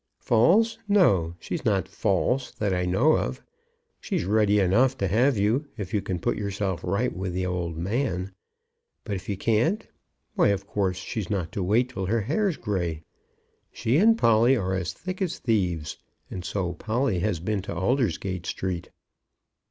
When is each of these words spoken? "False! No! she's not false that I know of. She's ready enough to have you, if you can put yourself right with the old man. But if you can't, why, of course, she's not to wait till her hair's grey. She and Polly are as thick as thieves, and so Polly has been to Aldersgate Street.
"False! 0.17 0.79
No! 0.87 1.35
she's 1.39 1.63
not 1.63 1.87
false 1.87 2.49
that 2.53 2.73
I 2.73 2.85
know 2.87 3.11
of. 3.17 3.43
She's 3.99 4.25
ready 4.25 4.59
enough 4.59 4.97
to 4.97 5.07
have 5.07 5.37
you, 5.37 5.67
if 5.77 5.93
you 5.93 6.01
can 6.01 6.17
put 6.17 6.37
yourself 6.39 6.83
right 6.83 7.15
with 7.15 7.33
the 7.33 7.45
old 7.45 7.77
man. 7.77 8.31
But 9.03 9.15
if 9.15 9.29
you 9.29 9.37
can't, 9.37 9.87
why, 10.33 10.47
of 10.47 10.65
course, 10.65 10.97
she's 10.97 11.29
not 11.29 11.51
to 11.51 11.61
wait 11.61 11.89
till 11.89 12.07
her 12.07 12.21
hair's 12.21 12.57
grey. 12.57 13.03
She 13.71 13.97
and 13.97 14.17
Polly 14.17 14.57
are 14.57 14.73
as 14.73 14.91
thick 14.91 15.21
as 15.21 15.37
thieves, 15.37 15.99
and 16.31 16.43
so 16.43 16.73
Polly 16.73 17.19
has 17.19 17.39
been 17.39 17.61
to 17.61 17.75
Aldersgate 17.75 18.47
Street. 18.47 18.89